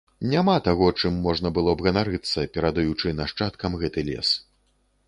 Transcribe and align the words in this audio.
Няма 0.29 0.53
таго, 0.67 0.87
чым 1.01 1.19
можна 1.27 1.51
было 1.59 1.75
б 1.81 1.85
ганарыцца, 1.89 2.47
перадаючы 2.57 3.15
нашчадкам 3.21 3.81
гэты 3.85 4.09
лес. 4.11 4.35